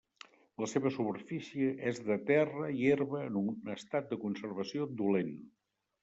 La 0.61 0.67
seva 0.69 0.91
superfície 0.93 1.67
és 1.91 1.99
de 2.07 2.17
terra 2.29 2.69
i 2.77 2.87
herba 2.93 3.21
en 3.25 3.37
un 3.41 3.69
estat 3.75 4.09
de 4.13 4.19
conservació 4.23 4.89
dolent. 5.03 5.31